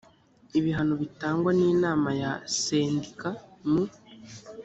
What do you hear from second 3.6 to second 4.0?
mu